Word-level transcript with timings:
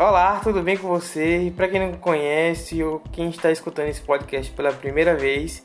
Olá, 0.00 0.38
tudo 0.38 0.62
bem 0.62 0.76
com 0.76 0.86
você? 0.86 1.52
Para 1.56 1.66
quem 1.66 1.80
não 1.80 1.92
conhece 1.94 2.84
ou 2.84 3.00
quem 3.10 3.30
está 3.30 3.50
escutando 3.50 3.88
esse 3.88 4.00
podcast 4.00 4.52
pela 4.52 4.72
primeira 4.72 5.16
vez, 5.16 5.64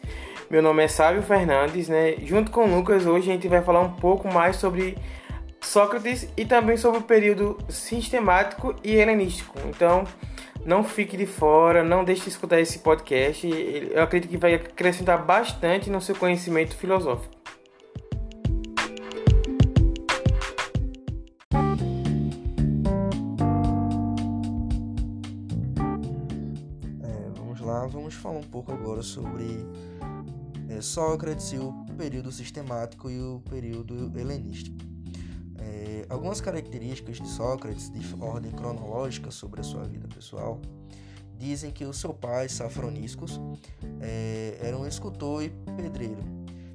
meu 0.50 0.60
nome 0.60 0.84
é 0.84 0.88
Sávio 0.88 1.22
Fernandes, 1.22 1.88
né? 1.88 2.16
Junto 2.24 2.50
com 2.50 2.66
o 2.66 2.76
Lucas, 2.76 3.06
hoje 3.06 3.30
a 3.30 3.34
gente 3.34 3.48
vai 3.48 3.62
falar 3.62 3.82
um 3.82 3.92
pouco 3.92 4.28
mais 4.28 4.56
sobre 4.56 4.98
Sócrates 5.62 6.28
e 6.36 6.46
também 6.46 6.78
sobre 6.78 6.98
o 6.98 7.04
período 7.04 7.60
sistemático 7.70 8.74
e 8.84 8.96
helenístico. 8.96 9.56
Então, 9.68 10.04
não 10.66 10.84
fique 10.84 11.16
de 11.16 11.28
fora, 11.28 11.84
não 11.84 12.04
deixe 12.04 12.24
de 12.24 12.30
escutar 12.30 12.60
esse 12.60 12.80
podcast. 12.80 13.48
Eu 13.94 14.02
acredito 14.02 14.32
que 14.32 14.38
vai 14.38 14.56
acrescentar 14.56 15.24
bastante 15.24 15.92
no 15.92 16.02
seu 16.02 16.16
conhecimento 16.16 16.76
filosófico. 16.76 17.43
Pouco 28.64 28.72
agora 28.72 29.04
sobre 29.04 29.66
é, 30.70 30.82
Sócrates 30.82 31.52
e 31.52 31.58
o 31.58 31.74
período 31.98 32.32
sistemático 32.32 33.10
e 33.10 33.20
o 33.22 33.42
período 33.50 34.12
helenístico. 34.18 34.78
É, 35.58 36.06
algumas 36.10 36.42
características 36.42 37.18
de 37.18 37.28
Sócrates, 37.28 37.92
de 37.92 38.02
ordem 38.22 38.52
cronológica 38.52 39.32
sobre 39.32 39.62
a 39.62 39.64
sua 39.64 39.84
vida 39.84 40.08
pessoal, 40.08 40.60
dizem 41.38 41.72
que 41.72 41.86
o 41.86 41.94
seu 41.94 42.14
pai, 42.14 42.48
Safroniscos, 42.48 43.40
é, 44.02 44.58
era 44.62 44.78
um 44.78 44.88
escultor 44.88 45.44
e 45.44 45.50
pedreiro, 45.76 46.24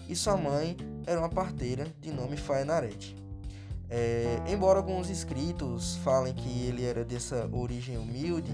e 0.08 0.14
sua 0.14 0.36
mãe 0.36 0.76
era 1.06 1.18
uma 1.18 1.28
parteira 1.28 1.86
de 2.00 2.12
nome 2.12 2.36
Faenarete. 2.36 3.16
É, 3.90 4.42
embora 4.46 4.78
alguns 4.78 5.08
escritos 5.08 5.96
falem 6.04 6.34
que 6.34 6.66
ele 6.66 6.84
era 6.84 7.06
dessa 7.06 7.48
origem 7.50 7.96
humilde 7.96 8.52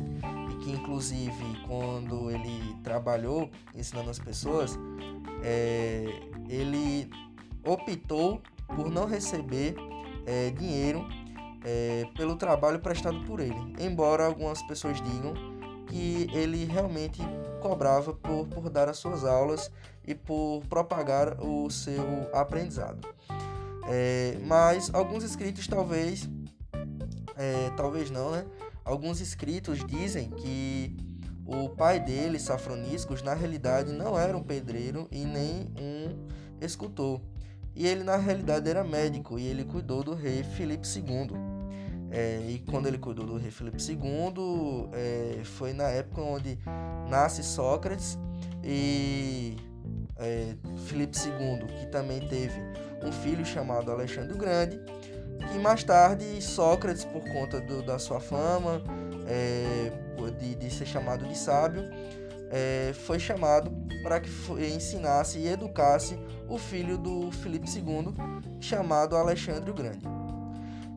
que 0.64 0.72
inclusive 0.72 1.44
quando 1.66 2.30
ele 2.30 2.74
trabalhou 2.82 3.50
ensinando 3.74 4.08
as 4.08 4.18
pessoas, 4.18 4.78
é, 5.42 6.06
ele 6.48 7.10
optou 7.62 8.40
por 8.74 8.90
não 8.90 9.06
receber 9.06 9.76
é, 10.26 10.50
dinheiro 10.50 11.06
é, 11.64 12.04
pelo 12.16 12.36
trabalho 12.36 12.80
prestado 12.80 13.20
por 13.24 13.40
ele, 13.40 13.74
embora 13.78 14.24
algumas 14.24 14.62
pessoas 14.62 15.00
digam 15.02 15.34
que 15.86 16.26
ele 16.32 16.64
realmente 16.64 17.20
cobrava 17.60 18.14
por, 18.14 18.46
por 18.48 18.70
dar 18.70 18.88
as 18.88 18.96
suas 18.96 19.24
aulas 19.24 19.70
e 20.06 20.14
por 20.14 20.62
propagar 20.68 21.38
o 21.40 21.70
seu 21.70 22.28
aprendizado. 22.32 23.06
É, 23.86 24.38
mas 24.42 24.92
alguns 24.94 25.22
escritos 25.22 25.66
talvez, 25.66 26.28
é, 27.36 27.70
talvez 27.76 28.10
não, 28.10 28.30
né? 28.30 28.46
Alguns 28.84 29.20
escritos 29.20 29.84
dizem 29.86 30.30
que 30.30 30.96
o 31.46 31.68
pai 31.70 32.00
dele, 32.00 32.38
Safroniscos, 32.38 33.22
na 33.22 33.34
realidade 33.34 33.92
não 33.92 34.18
era 34.18 34.36
um 34.36 34.42
pedreiro 34.42 35.08
e 35.10 35.24
nem 35.24 35.70
um 35.78 36.26
escultor. 36.60 37.20
E 37.74 37.86
ele 37.86 38.04
na 38.04 38.16
realidade 38.16 38.68
era 38.68 38.84
médico 38.84 39.38
e 39.38 39.46
ele 39.46 39.64
cuidou 39.64 40.02
do 40.04 40.14
rei 40.14 40.44
Filipe 40.44 40.86
II. 40.86 41.30
É, 42.10 42.46
e 42.48 42.60
quando 42.70 42.86
ele 42.86 42.98
cuidou 42.98 43.26
do 43.26 43.36
rei 43.36 43.50
Filipe 43.50 43.78
II, 43.82 44.88
é, 44.92 45.42
foi 45.42 45.72
na 45.72 45.88
época 45.88 46.22
onde 46.22 46.58
nasce 47.08 47.42
Sócrates 47.42 48.16
e 48.62 49.56
é, 50.16 50.54
Filipe 50.86 51.16
II, 51.18 51.66
que 51.80 51.86
também 51.86 52.20
teve 52.20 52.60
um 53.02 53.10
filho 53.10 53.44
chamado 53.44 53.90
Alexandre 53.90 54.32
o 54.32 54.36
Grande, 54.36 54.78
que 55.52 55.58
mais 55.58 55.84
tarde 55.84 56.40
Sócrates, 56.42 57.04
por 57.04 57.22
conta 57.22 57.60
do, 57.60 57.82
da 57.82 57.98
sua 57.98 58.20
fama, 58.20 58.82
é, 59.26 59.92
de, 60.38 60.54
de, 60.54 60.70
ser 60.70 60.86
chamado 60.86 61.26
de 61.26 61.36
sábio, 61.36 61.82
é, 62.50 62.92
foi 62.92 63.18
chamado 63.18 63.70
para 64.02 64.20
que 64.20 64.30
ensinasse 64.74 65.38
e 65.38 65.48
educasse 65.48 66.18
o 66.48 66.58
filho 66.58 66.98
do 66.98 67.30
Filipe 67.32 67.66
II, 67.68 68.14
chamado 68.60 69.16
Alexandre 69.16 69.70
o 69.70 69.74
Grande. 69.74 70.04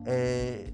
É, 0.04 0.72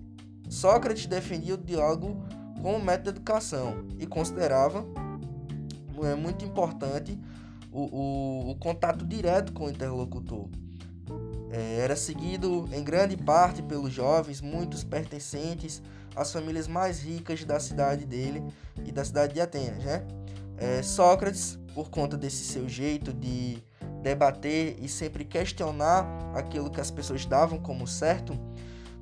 Sócrates 0.49 1.07
defendia 1.07 1.55
o 1.55 1.59
diálogo 1.59 2.23
como 2.63 2.79
método 2.79 3.05
de 3.05 3.19
educação 3.19 3.85
e 3.99 4.07
considerava 4.07 4.85
é, 6.03 6.15
muito 6.15 6.45
importante 6.45 7.19
o, 7.73 7.83
o, 7.83 8.51
o 8.51 8.55
contato 8.57 9.05
direto 9.05 9.53
com 9.53 9.67
o 9.67 9.71
interlocutor. 9.71 10.49
É, 11.57 11.79
era 11.79 11.95
seguido 11.95 12.69
em 12.73 12.83
grande 12.83 13.17
parte 13.17 13.63
pelos 13.63 13.93
jovens, 13.93 14.41
muitos 14.41 14.83
pertencentes 14.83 15.81
às 16.17 16.33
famílias 16.33 16.67
mais 16.67 17.01
ricas 17.01 17.45
da 17.45 17.61
cidade 17.61 18.05
dele 18.05 18.43
e 18.85 18.91
da 18.91 19.05
cidade 19.05 19.35
de 19.35 19.41
Atenas. 19.41 19.85
Né? 19.85 20.05
É, 20.59 20.83
Sócrates, 20.83 21.57
por 21.73 21.91
conta 21.91 22.17
desse 22.17 22.45
seu 22.45 22.69
jeito 22.69 23.13
de 23.13 23.63
debater 24.03 24.77
e 24.81 24.89
sempre 24.89 25.25
questionar 25.25 26.05
aquilo 26.35 26.69
que 26.69 26.81
as 26.81 26.91
pessoas 26.91 27.25
davam 27.25 27.61
como 27.61 27.87
certo, 27.87 28.37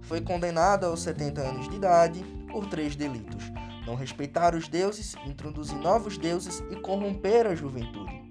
foi 0.03 0.21
condenado 0.21 0.85
aos 0.85 1.01
70 1.01 1.41
anos 1.41 1.71
de 1.71 1.77
idade 1.77 2.23
por 2.51 2.67
três 2.67 2.95
delitos: 2.95 3.51
não 3.87 3.95
respeitar 3.95 4.55
os 4.55 4.69
deuses, 4.69 5.15
introduzir 5.27 5.79
novos 5.79 6.19
deuses 6.19 6.63
e 6.71 6.77
corromper 6.77 7.47
a 7.47 7.55
juventude. 7.55 8.31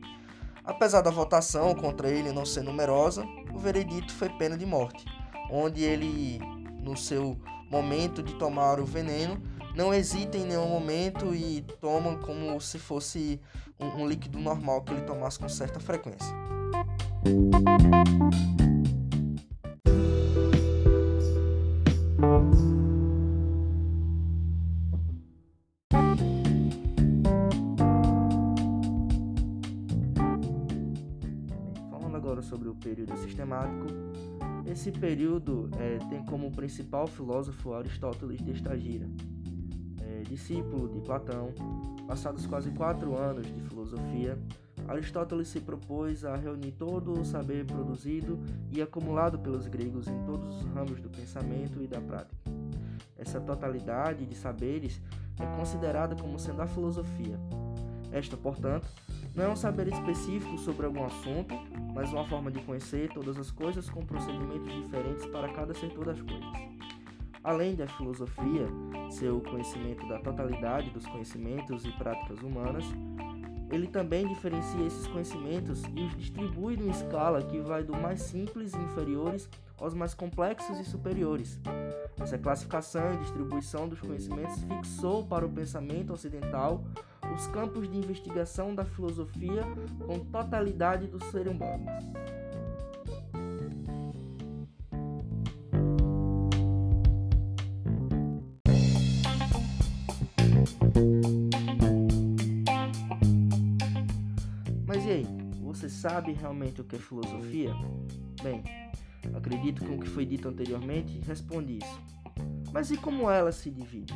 Apesar 0.64 1.02
da 1.02 1.10
votação 1.10 1.74
contra 1.74 2.08
ele 2.08 2.32
não 2.32 2.46
ser 2.46 2.62
numerosa, 2.62 3.26
veredito 3.62 4.12
foi 4.14 4.30
pena 4.30 4.58
de 4.58 4.66
morte, 4.66 5.06
onde 5.50 5.84
ele, 5.84 6.40
no 6.82 6.98
seu 6.98 7.38
momento 7.70 8.22
de 8.22 8.34
tomar 8.36 8.80
o 8.80 8.86
veneno, 8.86 9.42
não 9.76 9.94
hesita 9.94 10.38
em 10.38 10.46
nenhum 10.46 10.68
momento 10.68 11.34
e 11.34 11.62
toma 11.80 12.18
como 12.18 12.60
se 12.60 12.78
fosse 12.78 13.40
um, 13.80 14.02
um 14.02 14.08
líquido 14.08 14.40
normal 14.40 14.82
que 14.82 14.92
ele 14.92 15.02
tomasse 15.04 15.40
com 15.40 15.48
certa 15.48 15.80
frequência. 15.80 16.36
Período 32.82 33.16
sistemático. 33.18 33.88
Esse 34.66 34.92
período 34.92 35.70
é, 35.80 35.98
tem 36.10 36.24
como 36.26 36.52
principal 36.52 37.08
filósofo 37.08 37.74
Aristóteles 37.74 38.42
de 38.44 38.52
Estagira, 38.52 39.08
é, 40.02 40.24
discípulo 40.24 40.90
de 40.90 41.00
Platão. 41.02 41.54
Passados 42.08 42.46
quase 42.46 42.72
quatro 42.72 43.18
anos 43.18 43.48
de 43.48 43.62
filosofia, 43.62 44.38
Aristóteles 44.88 45.48
se 45.48 45.60
propôs 45.60 46.26
a 46.26 46.36
reunir 46.36 46.72
todo 46.72 47.20
o 47.20 47.24
saber 47.24 47.66
produzido 47.66 48.40
e 48.72 48.82
acumulado 48.82 49.40
pelos 49.40 49.68
gregos 49.68 50.08
em 50.08 50.24
todos 50.26 50.58
os 50.58 50.66
ramos 50.74 51.00
do 51.00 51.10
pensamento 51.10 51.82
e 51.82 51.88
da 51.88 52.02
prática. 52.02 52.52
Essa 53.18 53.40
totalidade 53.40 54.26
de 54.26 54.36
saberes 54.36 55.00
é 55.40 55.46
considerada 55.58 56.16
como 56.16 56.40
sendo 56.40 56.62
a 56.62 56.68
filosofia. 56.68 57.40
Esta, 58.12 58.36
portanto, 58.36 58.88
não 59.34 59.46
é 59.46 59.50
um 59.50 59.56
saber 59.56 59.88
específico 59.88 60.58
sobre 60.58 60.86
algum 60.86 61.06
assunto, 61.06 61.56
mas 61.94 62.12
uma 62.12 62.26
forma 62.26 62.52
de 62.52 62.60
conhecer 62.62 63.10
todas 63.14 63.38
as 63.38 63.50
coisas 63.50 63.90
com 63.90 64.06
procedimentos 64.06 64.74
diferentes 64.74 65.26
para 65.28 65.52
cada 65.54 65.74
setor 65.74 66.06
das 66.06 66.22
coisas. 66.22 66.50
Além 67.44 67.76
da 67.76 67.88
filosofia 67.88 68.68
ser 69.10 69.30
o 69.30 69.42
conhecimento 69.42 70.08
da 70.08 70.20
totalidade 70.20 70.92
dos 70.92 71.06
conhecimentos 71.08 71.86
e 71.86 71.92
práticas 71.94 72.40
humanas, 72.42 72.86
ele 73.72 73.88
também 73.88 74.28
diferencia 74.28 74.86
esses 74.86 75.08
conhecimentos 75.08 75.82
e 75.96 76.04
os 76.04 76.16
distribui 76.18 76.76
numa 76.76 76.92
escala 76.92 77.42
que 77.42 77.60
vai 77.62 77.84
do 77.84 77.96
mais 77.96 78.22
simples 78.22 78.74
e 78.74 78.78
inferiores 78.78 79.50
aos 79.80 79.94
mais 79.94 80.14
complexos 80.14 80.78
e 80.78 80.84
superiores. 80.84 81.60
Essa 82.20 82.38
classificação 82.38 83.14
e 83.14 83.18
distribuição 83.18 83.88
dos 83.88 84.00
conhecimentos 84.00 84.62
fixou 84.64 85.26
para 85.26 85.46
o 85.46 85.50
pensamento 85.50 86.14
ocidental 86.14 86.84
os 87.34 87.48
campos 87.48 87.90
de 87.90 87.98
investigação 87.98 88.76
da 88.76 88.86
filosofia 88.86 89.64
com 90.06 90.20
totalidade 90.20 91.08
do 91.08 91.24
ser 91.26 91.48
humano. 91.48 91.86
Mas 104.86 105.06
e 105.06 105.10
aí, 105.10 105.28
você 105.62 105.88
sabe 105.88 106.34
realmente 106.34 106.82
o 106.82 106.84
que 106.84 106.98
é 106.98 107.00
filosofia? 107.00 107.74
Bem, 108.44 108.62
acredito 109.34 109.86
que 109.86 109.92
o 109.92 110.00
que 110.00 110.10
foi 110.10 110.26
dito 110.26 110.50
anteriormente 110.50 111.20
responde 111.26 111.78
isso. 111.78 112.02
Mas 112.74 112.92
e 112.92 112.98
como 112.98 113.30
ela 113.30 113.52
se 113.52 113.70
divide? 113.70 114.14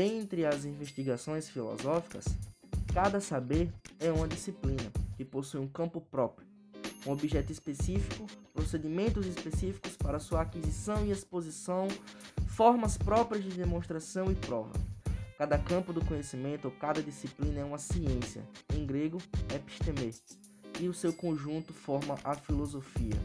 Dentre 0.00 0.46
as 0.46 0.64
investigações 0.64 1.46
filosóficas, 1.50 2.24
cada 2.94 3.20
saber 3.20 3.70
é 3.98 4.10
uma 4.10 4.26
disciplina 4.26 4.90
que 5.14 5.26
possui 5.26 5.60
um 5.60 5.68
campo 5.68 6.00
próprio, 6.00 6.48
um 7.06 7.10
objeto 7.10 7.52
específico, 7.52 8.26
procedimentos 8.54 9.26
específicos 9.26 9.98
para 9.98 10.18
sua 10.18 10.40
aquisição 10.40 11.04
e 11.04 11.10
exposição, 11.10 11.86
formas 12.46 12.96
próprias 12.96 13.44
de 13.44 13.50
demonstração 13.50 14.32
e 14.32 14.34
prova. 14.34 14.72
Cada 15.36 15.58
campo 15.58 15.92
do 15.92 16.02
conhecimento 16.02 16.64
ou 16.64 16.70
cada 16.70 17.02
disciplina 17.02 17.60
é 17.60 17.64
uma 17.64 17.76
ciência, 17.76 18.42
em 18.74 18.86
grego, 18.86 19.18
episteme, 19.54 20.14
e 20.80 20.88
o 20.88 20.94
seu 20.94 21.12
conjunto 21.12 21.74
forma 21.74 22.18
a 22.24 22.34
filosofia. 22.34 23.20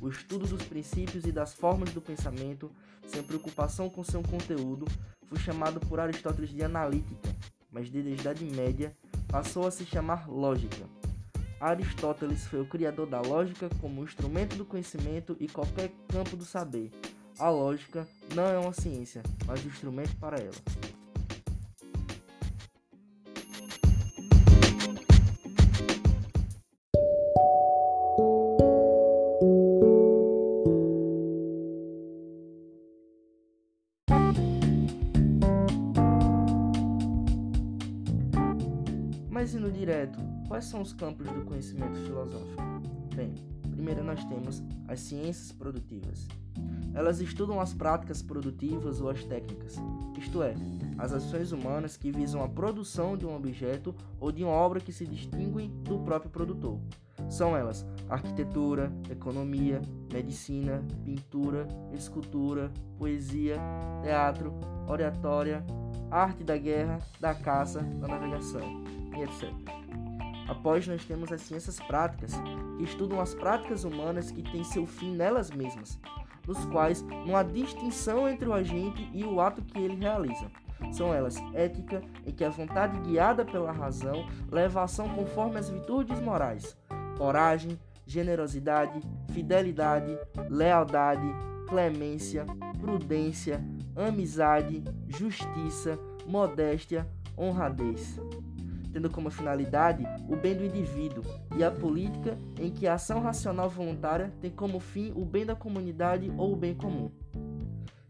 O 0.00 0.08
estudo 0.08 0.46
dos 0.46 0.62
princípios 0.62 1.24
e 1.24 1.32
das 1.32 1.54
formas 1.54 1.90
do 1.90 2.00
pensamento, 2.00 2.70
sem 3.06 3.22
preocupação 3.22 3.88
com 3.88 4.04
seu 4.04 4.22
conteúdo, 4.22 4.86
foi 5.24 5.38
chamado 5.38 5.80
por 5.80 5.98
Aristóteles 5.98 6.50
de 6.50 6.62
analítica, 6.62 7.34
mas 7.70 7.90
desde 7.90 8.12
a 8.12 8.14
Idade 8.14 8.44
Média 8.44 8.94
passou 9.28 9.66
a 9.66 9.70
se 9.70 9.84
chamar 9.84 10.28
lógica. 10.28 10.84
Aristóteles 11.58 12.46
foi 12.46 12.60
o 12.60 12.68
criador 12.68 13.06
da 13.06 13.20
lógica 13.20 13.68
como 13.80 14.04
instrumento 14.04 14.56
do 14.56 14.64
conhecimento 14.64 15.36
e 15.40 15.48
qualquer 15.48 15.90
campo 16.08 16.36
do 16.36 16.44
saber. 16.44 16.90
A 17.38 17.48
lógica 17.48 18.06
não 18.34 18.44
é 18.44 18.58
uma 18.58 18.72
ciência, 18.72 19.22
mas 19.46 19.64
um 19.64 19.68
instrumento 19.68 20.14
para 20.16 20.36
ela. 20.38 20.95
Direto, 39.86 40.18
quais 40.48 40.64
são 40.64 40.82
os 40.82 40.92
campos 40.92 41.28
do 41.28 41.44
conhecimento 41.44 41.96
filosófico? 42.00 42.60
Bem, 43.14 43.32
primeiro 43.70 44.02
nós 44.02 44.24
temos 44.24 44.60
as 44.88 44.98
ciências 44.98 45.52
produtivas. 45.52 46.26
Elas 46.92 47.20
estudam 47.20 47.60
as 47.60 47.72
práticas 47.72 48.20
produtivas 48.20 49.00
ou 49.00 49.08
as 49.08 49.22
técnicas, 49.22 49.76
isto 50.18 50.42
é, 50.42 50.54
as 50.98 51.12
ações 51.12 51.52
humanas 51.52 51.96
que 51.96 52.10
visam 52.10 52.42
a 52.42 52.48
produção 52.48 53.16
de 53.16 53.24
um 53.24 53.36
objeto 53.36 53.94
ou 54.18 54.32
de 54.32 54.42
uma 54.42 54.52
obra 54.52 54.80
que 54.80 54.92
se 54.92 55.06
distinguem 55.06 55.70
do 55.84 56.00
próprio 56.00 56.32
produtor. 56.32 56.80
São 57.28 57.56
elas 57.56 57.86
arquitetura, 58.08 58.92
economia, 59.10 59.82
medicina, 60.12 60.82
pintura, 61.04 61.66
escultura, 61.92 62.70
poesia, 62.96 63.56
teatro, 64.02 64.54
oratória, 64.86 65.64
arte 66.10 66.44
da 66.44 66.56
guerra, 66.56 66.98
da 67.20 67.34
caça, 67.34 67.80
da 67.80 68.06
navegação 68.06 68.84
etc. 69.22 69.50
Após, 70.48 70.86
nós 70.86 71.04
temos 71.04 71.32
as 71.32 71.40
ciências 71.42 71.78
práticas, 71.80 72.32
que 72.76 72.84
estudam 72.84 73.20
as 73.20 73.34
práticas 73.34 73.84
humanas 73.84 74.30
que 74.30 74.42
têm 74.42 74.62
seu 74.62 74.86
fim 74.86 75.14
nelas 75.14 75.50
mesmas, 75.50 75.98
nos 76.46 76.64
quais 76.66 77.02
não 77.02 77.36
há 77.36 77.42
distinção 77.42 78.28
entre 78.28 78.48
o 78.48 78.52
agente 78.52 79.08
e 79.12 79.24
o 79.24 79.40
ato 79.40 79.62
que 79.62 79.78
ele 79.78 79.96
realiza. 79.96 80.46
São 80.92 81.12
elas 81.12 81.36
ética, 81.54 82.02
em 82.24 82.30
que 82.30 82.44
a 82.44 82.50
vontade 82.50 82.98
guiada 83.00 83.44
pela 83.44 83.72
razão 83.72 84.26
leva 84.50 84.80
a 84.80 84.84
ação 84.84 85.08
conforme 85.08 85.58
as 85.58 85.68
virtudes 85.68 86.20
morais, 86.20 86.76
coragem, 87.16 87.78
generosidade, 88.06 89.00
fidelidade, 89.32 90.16
lealdade, 90.48 91.26
clemência, 91.68 92.46
prudência, 92.80 93.60
amizade, 93.96 94.84
justiça, 95.08 95.98
modéstia, 96.26 97.06
honradez 97.36 98.18
tendo 98.96 99.10
como 99.10 99.30
finalidade 99.30 100.06
o 100.26 100.34
bem 100.34 100.56
do 100.56 100.64
indivíduo, 100.64 101.22
e 101.54 101.62
a 101.62 101.70
política, 101.70 102.38
em 102.58 102.70
que 102.70 102.86
a 102.86 102.94
ação 102.94 103.20
racional 103.20 103.68
voluntária 103.68 104.32
tem 104.40 104.50
como 104.50 104.80
fim 104.80 105.12
o 105.14 105.22
bem 105.22 105.44
da 105.44 105.54
comunidade 105.54 106.32
ou 106.38 106.54
o 106.54 106.56
bem 106.56 106.74
comum. 106.74 107.10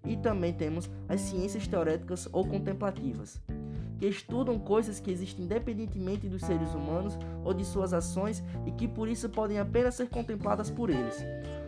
E 0.04 0.16
também 0.16 0.52
temos 0.52 0.88
as 1.08 1.22
ciências 1.22 1.66
teoréticas 1.66 2.28
ou 2.32 2.46
contemplativas, 2.46 3.42
que 3.98 4.06
estudam 4.06 4.58
coisas 4.58 5.00
que 5.00 5.10
existem 5.10 5.44
independentemente 5.44 6.28
dos 6.28 6.42
seres 6.42 6.74
humanos 6.74 7.18
ou 7.44 7.54
de 7.54 7.64
suas 7.64 7.92
ações 7.92 8.42
e 8.66 8.70
que 8.70 8.86
por 8.86 9.08
isso 9.08 9.28
podem 9.28 9.58
apenas 9.58 9.94
ser 9.94 10.08
contempladas 10.08 10.70
por 10.70 10.90
eles. 10.90 11.24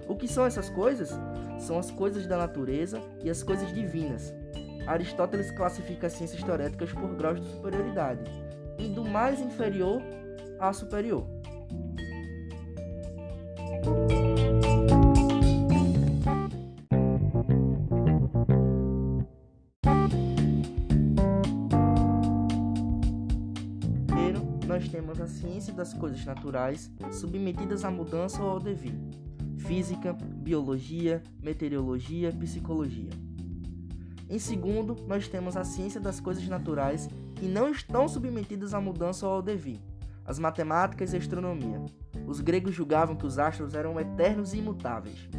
O 0.09 0.17
que 0.17 0.29
são 0.29 0.47
essas 0.47 0.71
coisas? 0.71 1.11
São 1.59 1.79
as 1.79 1.91
coisas 1.91 2.27
da 2.27 2.39
natureza 2.39 3.01
e 3.23 3.31
as 3.31 3.43
coisas 3.43 3.73
divinas. 3.73 4.35
Aristóteles 4.87 5.51
classifica 5.51 6.07
as 6.07 6.15
ciências 6.15 6.43
teoréticas 6.43 6.93
por 6.93 7.15
graus 7.15 7.41
de 7.41 7.47
superioridade 7.51 8.23
e 8.79 8.89
do 8.89 9.05
mais 9.05 9.41
inferior 9.41 10.01
a 10.59 10.73
superior. 10.73 11.38
Das 25.79 25.95
coisas 25.95 26.25
naturais 26.25 26.91
submetidas 27.13 27.85
à 27.85 27.91
mudança 27.91 28.43
ou 28.43 28.51
ao 28.51 28.61
devir: 28.61 28.95
física, 29.57 30.13
biologia, 30.13 31.23
meteorologia, 31.41 32.33
psicologia. 32.33 33.11
Em 34.29 34.39
segundo, 34.39 34.97
nós 35.07 35.29
temos 35.29 35.57
a 35.57 35.65
ciência 35.65 36.01
das 36.01 36.21
coisas 36.21 36.47
naturais 36.47 37.09
que 37.37 37.47
não 37.47 37.71
estão 37.71 38.07
submetidas 38.09 38.75
à 38.75 38.81
mudança 38.81 39.27
ou 39.27 39.35
ao 39.35 39.43
devir, 39.43 39.81
as 40.27 40.39
matemáticas 40.39 41.15
e 41.15 41.17
astronomia. 41.17 41.81
Os 42.27 42.41
gregos 42.41 42.75
julgavam 42.75 43.17
que 43.17 43.25
os 43.25 43.39
astros 43.39 43.73
eram 43.73 43.99
eternos 43.99 44.53
e 44.53 44.59
imutáveis. 44.59 45.31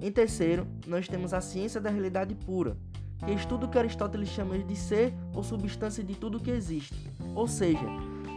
Em 0.00 0.10
terceiro, 0.10 0.66
nós 0.86 1.06
temos 1.06 1.34
a 1.34 1.40
ciência 1.40 1.80
da 1.80 1.90
realidade 1.90 2.34
pura, 2.34 2.76
que 3.24 3.32
estuda 3.32 3.66
o 3.66 3.68
que 3.68 3.78
Aristóteles 3.78 4.28
chama 4.28 4.58
de 4.58 4.76
ser 4.76 5.12
ou 5.34 5.42
substância 5.42 6.02
de 6.02 6.14
tudo 6.14 6.40
que 6.40 6.50
existe, 6.50 7.10
ou 7.34 7.46
seja, 7.46 7.86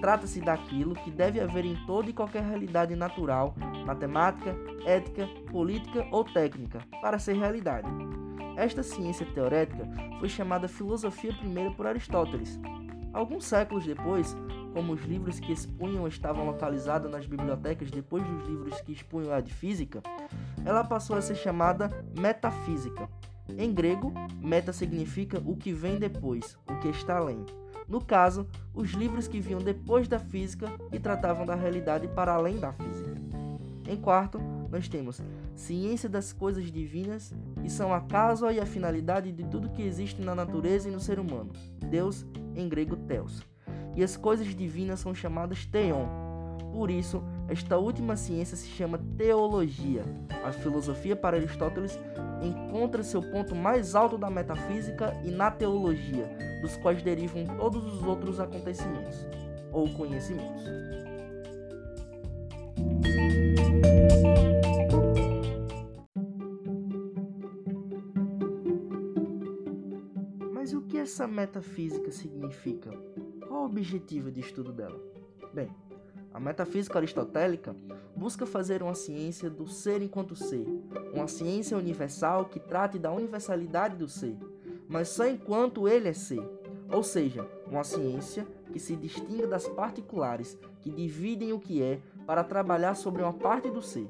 trata-se 0.01 0.41
daquilo 0.41 0.95
que 0.95 1.11
deve 1.11 1.39
haver 1.39 1.63
em 1.63 1.75
toda 1.85 2.09
e 2.09 2.13
qualquer 2.13 2.43
realidade 2.43 2.95
natural, 2.95 3.53
matemática, 3.85 4.55
ética, 4.85 5.27
política 5.51 6.05
ou 6.11 6.23
técnica, 6.23 6.79
para 7.01 7.19
ser 7.19 7.33
realidade. 7.33 7.87
Esta 8.57 8.83
ciência 8.83 9.25
teorética 9.27 9.87
foi 10.19 10.27
chamada 10.27 10.67
filosofia 10.67 11.31
primeira 11.33 11.71
por 11.71 11.87
Aristóteles. 11.87 12.59
Alguns 13.13 13.45
séculos 13.45 13.85
depois, 13.85 14.35
como 14.73 14.93
os 14.93 15.01
livros 15.03 15.39
que 15.39 15.51
expunham 15.51 16.07
estavam 16.07 16.45
localizados 16.45 17.11
nas 17.11 17.25
bibliotecas 17.25 17.91
depois 17.91 18.23
dos 18.23 18.47
livros 18.47 18.81
que 18.81 18.91
expunham 18.91 19.33
a 19.33 19.39
de 19.39 19.53
física, 19.53 20.01
ela 20.65 20.83
passou 20.83 21.15
a 21.15 21.21
ser 21.21 21.35
chamada 21.35 21.89
metafísica. 22.17 23.07
Em 23.57 23.73
grego, 23.73 24.13
meta 24.39 24.73
significa 24.73 25.41
o 25.45 25.55
que 25.55 25.73
vem 25.73 25.97
depois, 25.97 26.57
o 26.69 26.79
que 26.79 26.89
está 26.89 27.17
além. 27.17 27.45
No 27.87 28.03
caso, 28.03 28.47
os 28.73 28.91
livros 28.91 29.27
que 29.27 29.41
vinham 29.41 29.59
depois 29.59 30.07
da 30.07 30.17
física 30.17 30.71
e 30.91 30.99
tratavam 30.99 31.45
da 31.45 31.55
realidade 31.55 32.07
para 32.07 32.33
além 32.33 32.57
da 32.57 32.71
física. 32.71 33.11
Em 33.87 33.97
quarto, 33.97 34.39
nós 34.71 34.87
temos 34.87 35.21
ciência 35.53 36.07
das 36.07 36.31
coisas 36.31 36.71
divinas, 36.71 37.33
que 37.61 37.69
são 37.69 37.93
a 37.93 37.99
causa 37.99 38.51
e 38.53 38.59
a 38.59 38.65
finalidade 38.65 39.31
de 39.31 39.43
tudo 39.43 39.69
que 39.69 39.81
existe 39.81 40.21
na 40.21 40.33
natureza 40.33 40.87
e 40.87 40.91
no 40.91 40.99
ser 40.99 41.19
humano. 41.19 41.51
Deus, 41.89 42.25
em 42.55 42.69
grego, 42.69 42.95
Theos. 42.95 43.43
E 43.95 44.03
as 44.03 44.15
coisas 44.15 44.47
divinas 44.55 45.01
são 45.01 45.13
chamadas 45.13 45.65
Theon. 45.65 46.07
Por 46.71 46.89
isso, 46.89 47.21
esta 47.51 47.77
última 47.77 48.15
ciência 48.15 48.55
se 48.55 48.67
chama 48.69 48.97
teologia. 49.17 50.05
A 50.41 50.53
filosofia 50.53 51.17
para 51.17 51.35
Aristóteles 51.35 51.99
encontra 52.41 53.03
seu 53.03 53.21
ponto 53.21 53.53
mais 53.53 53.93
alto 53.93 54.17
da 54.17 54.29
metafísica 54.29 55.13
e 55.25 55.31
na 55.31 55.51
teologia, 55.51 56.29
dos 56.61 56.77
quais 56.77 57.03
derivam 57.03 57.45
todos 57.57 57.85
os 57.85 58.03
outros 58.03 58.39
acontecimentos 58.39 59.27
ou 59.73 59.89
conhecimentos. 59.95 60.63
Mas 70.53 70.73
o 70.73 70.83
que 70.83 70.97
essa 70.97 71.27
metafísica 71.27 72.11
significa? 72.11 72.91
Qual 73.45 73.63
o 73.63 73.65
objetivo 73.65 74.31
de 74.31 74.39
estudo 74.39 74.71
dela? 74.71 74.99
Bem, 75.53 75.69
a 76.33 76.39
metafísica 76.39 76.97
aristotélica 76.97 77.75
busca 78.15 78.45
fazer 78.45 78.81
uma 78.81 78.95
ciência 78.95 79.49
do 79.49 79.67
ser 79.67 80.01
enquanto 80.01 80.35
ser, 80.35 80.65
uma 81.13 81.27
ciência 81.27 81.77
universal 81.77 82.45
que 82.45 82.59
trate 82.59 82.97
da 82.97 83.11
universalidade 83.11 83.95
do 83.95 84.07
ser, 84.07 84.37
mas 84.87 85.09
só 85.09 85.27
enquanto 85.27 85.87
ele 85.87 86.09
é 86.09 86.13
ser, 86.13 86.41
ou 86.91 87.03
seja, 87.03 87.47
uma 87.67 87.83
ciência 87.83 88.45
que 88.71 88.79
se 88.79 88.95
distinga 88.95 89.47
das 89.47 89.67
particulares 89.67 90.57
que 90.81 90.89
dividem 90.89 91.53
o 91.53 91.59
que 91.59 91.81
é 91.81 91.99
para 92.25 92.43
trabalhar 92.43 92.95
sobre 92.95 93.21
uma 93.21 93.33
parte 93.33 93.69
do 93.69 93.81
ser. 93.81 94.09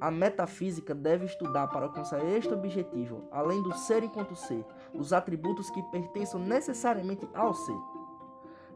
A 0.00 0.10
metafísica 0.10 0.94
deve 0.94 1.26
estudar 1.26 1.68
para 1.68 1.84
alcançar 1.84 2.24
este 2.24 2.52
objetivo, 2.54 3.24
além 3.30 3.62
do 3.62 3.74
ser 3.74 4.02
enquanto 4.02 4.34
ser, 4.34 4.64
os 4.94 5.12
atributos 5.12 5.68
que 5.70 5.82
pertençam 5.84 6.40
necessariamente 6.40 7.28
ao 7.34 7.52
ser. 7.52 7.99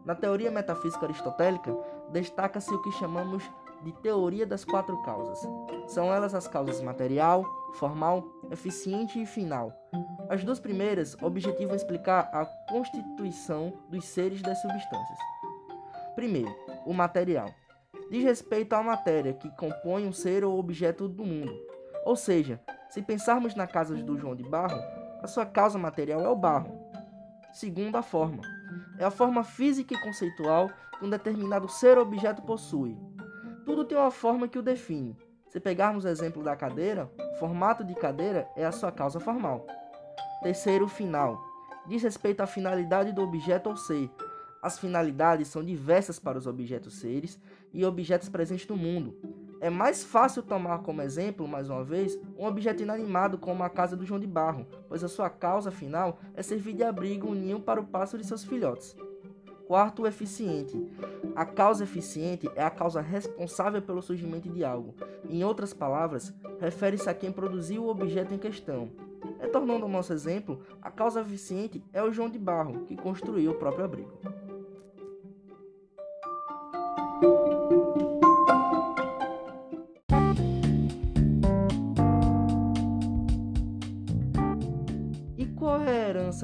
Na 0.04 0.14
teoria 0.14 0.50
metafísica 0.50 1.06
aristotélica, 1.06 1.74
destaca-se 2.10 2.72
o 2.72 2.82
que 2.82 2.92
chamamos 2.92 3.42
de 3.82 3.92
teoria 3.92 4.46
das 4.46 4.64
quatro 4.64 5.00
causas. 5.02 5.38
São 5.86 6.12
elas 6.12 6.34
as 6.34 6.46
causas 6.46 6.80
material, 6.80 7.44
formal, 7.74 8.24
eficiente 8.50 9.20
e 9.20 9.26
final. 9.26 9.72
As 10.28 10.44
duas 10.44 10.60
primeiras 10.60 11.16
objetivam 11.22 11.74
explicar 11.74 12.30
a 12.32 12.44
constituição 12.70 13.72
dos 13.88 14.04
seres 14.04 14.42
das 14.42 14.60
substâncias. 14.60 15.18
Primeiro, 16.14 16.54
o 16.86 16.92
material. 16.92 17.48
Diz 18.10 18.22
respeito 18.22 18.74
à 18.74 18.82
matéria 18.82 19.32
que 19.32 19.50
compõe 19.56 20.06
um 20.06 20.12
ser 20.12 20.44
ou 20.44 20.58
objeto 20.58 21.08
do 21.08 21.24
mundo. 21.24 21.52
Ou 22.04 22.16
seja, 22.16 22.60
se 22.90 23.02
pensarmos 23.02 23.54
na 23.54 23.66
casa 23.66 23.94
do 23.94 24.18
João 24.18 24.36
de 24.36 24.44
Barro, 24.44 24.78
a 25.22 25.26
sua 25.26 25.46
causa 25.46 25.78
material 25.78 26.20
é 26.20 26.28
o 26.28 26.36
barro. 26.36 26.78
Segundo, 27.52 27.96
a 27.96 28.02
forma. 28.02 28.42
É 28.98 29.04
a 29.04 29.10
forma 29.10 29.42
física 29.42 29.94
e 29.94 30.00
conceitual 30.00 30.70
que 30.98 31.04
um 31.04 31.10
determinado 31.10 31.68
ser 31.68 31.98
ou 31.98 32.04
objeto 32.04 32.42
possui. 32.42 32.96
Tudo 33.64 33.84
tem 33.84 33.96
uma 33.96 34.10
forma 34.10 34.46
que 34.46 34.58
o 34.58 34.62
define. 34.62 35.16
Se 35.48 35.58
pegarmos 35.60 36.04
o 36.04 36.08
exemplo 36.08 36.42
da 36.42 36.56
cadeira, 36.56 37.10
o 37.32 37.38
formato 37.38 37.84
de 37.84 37.94
cadeira 37.94 38.48
é 38.56 38.64
a 38.64 38.72
sua 38.72 38.92
causa 38.92 39.20
formal. 39.20 39.66
Terceiro, 40.42 40.88
final. 40.88 41.40
Diz 41.86 42.02
respeito 42.02 42.40
à 42.40 42.46
finalidade 42.46 43.12
do 43.12 43.22
objeto 43.22 43.70
ou 43.70 43.76
ser. 43.76 44.10
As 44.62 44.78
finalidades 44.78 45.48
são 45.48 45.62
diversas 45.62 46.18
para 46.18 46.38
os 46.38 46.46
objetos 46.46 46.94
seres 46.94 47.38
e 47.72 47.84
objetos 47.84 48.28
presentes 48.28 48.66
no 48.66 48.76
mundo. 48.76 49.14
É 49.64 49.70
mais 49.70 50.04
fácil 50.04 50.42
tomar 50.42 50.80
como 50.80 51.00
exemplo, 51.00 51.48
mais 51.48 51.70
uma 51.70 51.82
vez, 51.82 52.20
um 52.36 52.44
objeto 52.44 52.82
inanimado 52.82 53.38
como 53.38 53.62
a 53.62 53.70
casa 53.70 53.96
do 53.96 54.04
João 54.04 54.20
de 54.20 54.26
Barro, 54.26 54.66
pois 54.86 55.02
a 55.02 55.08
sua 55.08 55.30
causa 55.30 55.70
final 55.70 56.18
é 56.34 56.42
servir 56.42 56.74
de 56.74 56.84
abrigo 56.84 57.28
um 57.28 57.34
ninho 57.34 57.58
para 57.58 57.80
o 57.80 57.86
pássaro 57.86 58.22
e 58.22 58.26
seus 58.26 58.44
filhotes. 58.44 58.94
Quarto, 59.66 60.02
o 60.02 60.06
eficiente. 60.06 60.86
A 61.34 61.46
causa 61.46 61.84
eficiente 61.84 62.46
é 62.54 62.62
a 62.62 62.68
causa 62.68 63.00
responsável 63.00 63.80
pelo 63.80 64.02
surgimento 64.02 64.50
de 64.50 64.62
algo. 64.62 64.94
Em 65.30 65.42
outras 65.42 65.72
palavras, 65.72 66.34
refere-se 66.60 67.08
a 67.08 67.14
quem 67.14 67.32
produziu 67.32 67.84
o 67.84 67.88
objeto 67.88 68.34
em 68.34 68.38
questão. 68.38 68.90
Retornando 69.40 69.84
ao 69.84 69.90
nosso 69.90 70.12
exemplo, 70.12 70.60
a 70.82 70.90
causa 70.90 71.22
eficiente 71.22 71.82
é 71.90 72.02
o 72.02 72.12
João 72.12 72.28
de 72.28 72.38
Barro, 72.38 72.84
que 72.84 72.94
construiu 72.94 73.52
o 73.52 73.54
próprio 73.54 73.86
abrigo. 73.86 74.12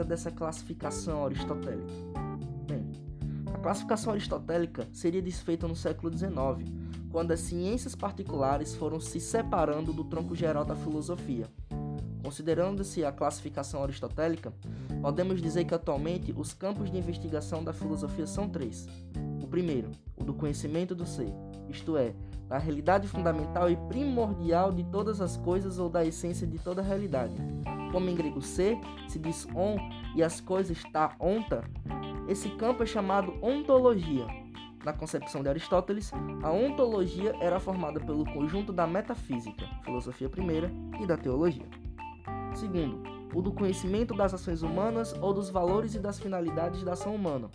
A 0.01 0.03
herança 0.03 0.05
dessa 0.05 0.31
classificação 0.31 1.27
aristotélica? 1.27 1.93
Bem, 2.67 2.91
a 3.55 3.59
classificação 3.59 4.13
aristotélica 4.13 4.89
seria 4.93 5.23
desfeita 5.23 5.69
no 5.69 5.77
século 5.77 6.17
XIX, 6.17 6.71
quando 7.11 7.33
as 7.33 7.41
ciências 7.41 7.95
particulares 7.95 8.75
foram 8.75 9.01
se 9.01 9.21
separando 9.21 9.93
do 9.93 10.05
tronco 10.05 10.35
geral 10.35 10.65
da 10.65 10.75
filosofia. 10.75 11.47
Considerando-se 12.23 13.05
a 13.05 13.13
classificação 13.13 13.83
aristotélica, 13.83 14.53
podemos 15.01 15.41
dizer 15.41 15.65
que 15.65 15.75
atualmente 15.75 16.35
os 16.37 16.53
campos 16.53 16.91
de 16.91 16.99
investigação 16.99 17.65
da 17.65 17.73
filosofia 17.73 18.27
são 18.27 18.49
três. 18.49 18.87
O 19.43 19.47
primeiro, 19.47 19.91
o 20.17 20.25
do 20.25 20.35
conhecimento 20.35 20.95
do 20.95 21.07
ser, 21.07 21.33
isto 21.69 21.97
é, 21.97 22.15
da 22.49 22.59
realidade 22.59 23.09
fundamental 23.09 23.71
e 23.71 23.77
primordial 23.89 24.73
de 24.73 24.85
todas 24.85 25.21
as 25.21 25.37
coisas 25.37 25.79
ou 25.79 25.89
da 25.89 26.05
essência 26.05 26.47
de 26.47 26.59
toda 26.59 26.83
a 26.83 26.85
realidade. 26.85 27.35
Como 27.91 28.09
em 28.09 28.15
grego 28.15 28.41
ser 28.41 28.79
se 29.09 29.19
diz 29.19 29.47
on 29.55 29.77
e 30.15 30.23
as 30.23 30.41
coisas 30.41 30.77
está 30.77 31.15
onta, 31.19 31.65
esse 32.29 32.49
campo 32.51 32.83
é 32.83 32.87
chamado 32.87 33.35
ontologia. 33.43 34.27
Na 34.85 34.93
concepção 34.93 35.43
de 35.43 35.49
Aristóteles, 35.49 36.11
a 36.43 36.51
ontologia 36.51 37.35
era 37.41 37.61
formada 37.61 38.01
pelo 38.01 38.25
conjunto 38.25 38.73
da 38.73 38.87
metafísica, 38.87 39.67
filosofia 39.85 40.29
primeira, 40.29 40.71
e 41.01 41.07
da 41.07 41.17
teologia. 41.17 41.67
Segundo, 42.55 43.03
o 43.35 43.43
do 43.43 43.53
conhecimento 43.53 44.15
das 44.15 44.33
ações 44.33 44.63
humanas 44.63 45.13
ou 45.21 45.35
dos 45.35 45.51
valores 45.51 45.95
e 45.95 45.99
das 45.99 46.19
finalidades 46.19 46.83
da 46.83 46.93
ação 46.93 47.15
humana. 47.15 47.51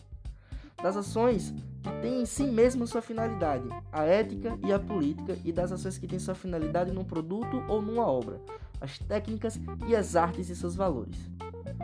Das 0.81 0.97
ações 0.97 1.53
que 1.81 1.91
têm 2.01 2.21
em 2.21 2.25
si 2.25 2.43
mesma 2.43 2.85
sua 2.85 3.01
finalidade, 3.01 3.67
a 3.91 4.03
ética 4.03 4.57
e 4.63 4.71
a 4.71 4.79
política, 4.79 5.37
e 5.43 5.51
das 5.51 5.71
ações 5.71 5.97
que 5.97 6.07
têm 6.07 6.19
sua 6.19 6.35
finalidade 6.35 6.91
num 6.91 7.03
produto 7.03 7.63
ou 7.67 7.81
numa 7.81 8.05
obra, 8.05 8.41
as 8.81 8.99
técnicas 8.99 9.59
e 9.87 9.95
as 9.95 10.15
artes 10.15 10.49
e 10.49 10.55
seus 10.55 10.75
valores. 10.75 11.17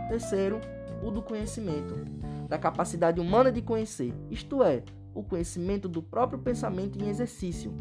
Terceiro, 0.07 0.60
o 1.03 1.10
do 1.10 1.21
conhecimento, 1.21 1.95
da 2.48 2.57
capacidade 2.57 3.19
humana 3.19 3.51
de 3.51 3.62
conhecer, 3.62 4.13
isto 4.29 4.63
é, 4.63 4.83
o 5.13 5.24
conhecimento 5.24 5.88
do 5.88 6.01
próprio 6.01 6.39
pensamento 6.39 7.01
em 7.01 7.10
exercício. 7.10 7.74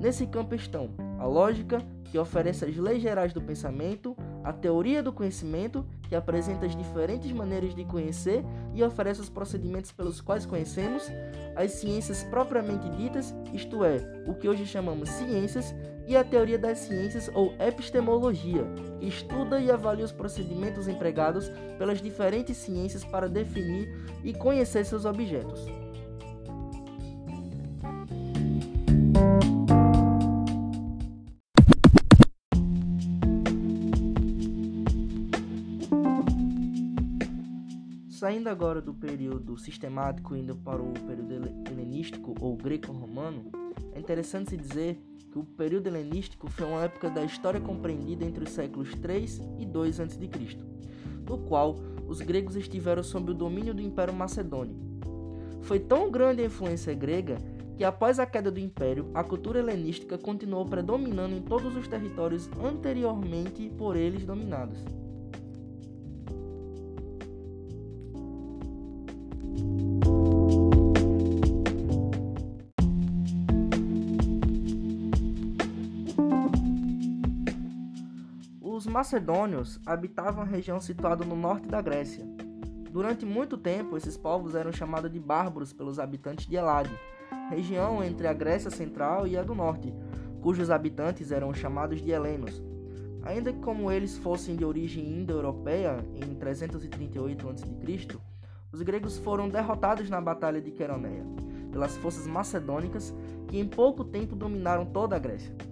Nesse 0.00 0.26
campo 0.26 0.54
estão 0.54 0.90
a 1.18 1.26
lógica, 1.26 1.78
que 2.04 2.18
oferece 2.18 2.64
as 2.64 2.76
leis 2.76 3.02
gerais 3.02 3.32
do 3.32 3.40
pensamento, 3.40 4.16
a 4.42 4.52
teoria 4.52 5.02
do 5.02 5.12
conhecimento, 5.12 5.86
que 6.08 6.14
apresenta 6.14 6.66
as 6.66 6.76
diferentes 6.76 7.30
maneiras 7.32 7.74
de 7.74 7.84
conhecer 7.84 8.44
e 8.74 8.82
oferece 8.82 9.20
os 9.20 9.28
procedimentos 9.28 9.92
pelos 9.92 10.20
quais 10.20 10.44
conhecemos, 10.44 11.10
as 11.56 11.72
ciências 11.72 12.22
propriamente 12.24 12.88
ditas, 12.90 13.34
isto 13.52 13.84
é, 13.84 14.24
o 14.26 14.34
que 14.34 14.48
hoje 14.48 14.66
chamamos 14.66 15.08
ciências, 15.08 15.74
e 16.06 16.16
a 16.16 16.24
teoria 16.24 16.58
das 16.58 16.78
ciências 16.78 17.30
ou 17.34 17.54
epistemologia, 17.58 18.64
que 19.00 19.06
estuda 19.06 19.60
e 19.60 19.70
avalia 19.70 20.04
os 20.04 20.12
procedimentos 20.12 20.88
empregados 20.88 21.48
pelas 21.78 22.00
diferentes 22.00 22.56
ciências 22.56 23.04
para 23.04 23.28
definir 23.28 23.88
e 24.24 24.32
conhecer 24.32 24.84
seus 24.84 25.04
objetos. 25.04 25.66
Saindo 38.08 38.48
agora 38.48 38.80
do 38.80 38.94
período 38.94 39.58
sistemático 39.58 40.36
indo 40.36 40.54
para 40.54 40.80
o 40.80 40.92
período 40.92 41.68
helenístico 41.68 42.36
ou 42.40 42.56
greco-romano, 42.56 43.50
é 43.92 43.98
interessante 43.98 44.50
se 44.50 44.56
dizer 44.56 45.00
que 45.30 45.38
o 45.38 45.44
período 45.44 45.86
helenístico 45.86 46.48
foi 46.50 46.66
uma 46.66 46.84
época 46.84 47.08
da 47.08 47.24
história 47.24 47.60
compreendida 47.60 48.24
entre 48.24 48.44
os 48.44 48.50
séculos 48.50 48.94
3 48.96 49.40
e 49.58 49.64
2 49.64 50.00
a.C., 50.00 50.18
no 51.28 51.38
qual 51.38 51.76
os 52.06 52.20
gregos 52.20 52.56
estiveram 52.56 53.02
sob 53.02 53.30
o 53.30 53.34
domínio 53.34 53.72
do 53.72 53.80
Império 53.80 54.12
Macedônio. 54.12 54.76
Foi 55.62 55.80
tão 55.80 56.10
grande 56.10 56.42
a 56.42 56.46
influência 56.46 56.92
grega 56.92 57.38
que 57.76 57.84
após 57.84 58.18
a 58.18 58.26
queda 58.26 58.50
do 58.50 58.60
império, 58.60 59.10
a 59.14 59.24
cultura 59.24 59.58
helenística 59.58 60.18
continuou 60.18 60.66
predominando 60.66 61.34
em 61.34 61.40
todos 61.40 61.74
os 61.74 61.88
territórios 61.88 62.50
anteriormente 62.62 63.70
por 63.78 63.96
eles 63.96 64.24
dominados. 64.24 64.84
Macedônios 78.92 79.80
habitavam 79.86 80.42
a 80.42 80.46
região 80.46 80.78
situada 80.78 81.24
no 81.24 81.34
norte 81.34 81.66
da 81.66 81.80
Grécia. 81.80 82.26
Durante 82.90 83.24
muito 83.24 83.56
tempo, 83.56 83.96
esses 83.96 84.18
povos 84.18 84.54
eram 84.54 84.70
chamados 84.70 85.10
de 85.10 85.18
bárbaros 85.18 85.72
pelos 85.72 85.98
habitantes 85.98 86.46
de 86.46 86.56
Elade, 86.56 86.94
região 87.48 88.04
entre 88.04 88.26
a 88.26 88.34
Grécia 88.34 88.70
Central 88.70 89.26
e 89.26 89.34
a 89.34 89.42
do 89.42 89.54
Norte, 89.54 89.94
cujos 90.42 90.70
habitantes 90.70 91.32
eram 91.32 91.54
chamados 91.54 92.02
de 92.02 92.10
helenos. 92.10 92.62
Ainda 93.22 93.50
que 93.50 93.60
como 93.60 93.90
eles 93.90 94.18
fossem 94.18 94.56
de 94.56 94.64
origem 94.64 95.20
indo-europeia 95.20 95.96
em 96.14 96.34
338 96.34 97.48
a.C., 97.48 98.18
os 98.70 98.82
gregos 98.82 99.16
foram 99.16 99.48
derrotados 99.48 100.10
na 100.10 100.20
Batalha 100.20 100.60
de 100.60 100.70
Queroneia 100.70 101.24
pelas 101.70 101.96
forças 101.96 102.26
macedônicas 102.26 103.14
que 103.48 103.58
em 103.58 103.66
pouco 103.66 104.04
tempo 104.04 104.36
dominaram 104.36 104.84
toda 104.84 105.16
a 105.16 105.18
Grécia. 105.18 105.71